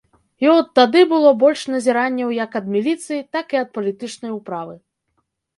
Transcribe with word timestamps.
І 0.43 0.47
от 0.53 0.71
тады 0.79 1.01
было 1.11 1.33
больш 1.43 1.65
назіранняў 1.73 2.31
як 2.37 2.51
ад 2.63 2.71
міліцыі, 2.77 3.21
так 3.37 3.45
і 3.57 3.61
ад 3.63 3.69
палітычнай 3.79 4.31
управы. 4.39 4.75